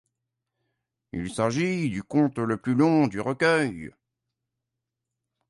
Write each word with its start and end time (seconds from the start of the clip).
Il 1.13 1.31
s'agit 1.31 1.87
du 1.91 2.01
conte 2.01 2.39
le 2.39 2.57
plus 2.57 2.73
long 2.73 3.05
du 3.05 3.19
recueil. 3.19 3.91